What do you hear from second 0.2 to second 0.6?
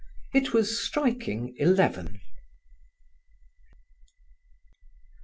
It